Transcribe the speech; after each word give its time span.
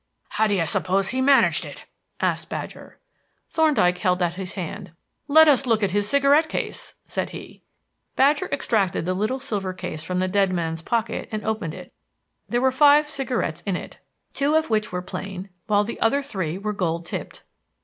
"How 0.29 0.47
do 0.47 0.55
you 0.55 0.65
suppose 0.65 1.09
he 1.09 1.21
managed 1.21 1.63
it?" 1.63 1.85
asked 2.19 2.49
Badger. 2.49 2.97
Thorndyke 3.47 3.99
held 3.99 4.23
out 4.23 4.33
his 4.33 4.53
hand. 4.53 4.93
"Let 5.27 5.47
us 5.47 5.67
look 5.67 5.83
at 5.83 5.91
his 5.91 6.09
cigarette 6.09 6.49
case," 6.49 6.95
said 7.05 7.29
he. 7.29 7.61
Badger 8.15 8.49
extracted 8.51 9.05
the 9.05 9.13
little 9.13 9.37
silver 9.37 9.73
case 9.73 10.01
from 10.01 10.17
the 10.17 10.27
dead 10.27 10.51
man's 10.51 10.81
pocket 10.81 11.29
and 11.31 11.45
opened 11.45 11.75
it. 11.75 11.93
There 12.49 12.61
were 12.61 12.71
five 12.71 13.11
cigarettes 13.11 13.61
in 13.63 13.75
it, 13.75 13.99
two 14.33 14.55
of 14.55 14.71
which 14.71 14.91
were 14.91 15.03
plain, 15.03 15.49
while 15.67 15.83
the 15.83 15.99
other 16.01 16.23
three 16.23 16.57
were 16.57 16.73
gold 16.73 17.05
tipped. 17.05 17.43